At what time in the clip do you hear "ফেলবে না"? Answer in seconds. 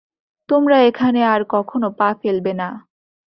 2.21-2.69